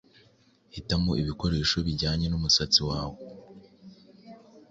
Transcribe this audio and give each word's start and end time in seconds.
Hitamo 0.73 1.11
ibikoresho 1.21 1.77
bijyanye 1.87 2.25
n’umusatsi 2.29 2.79
wawe 2.89 3.19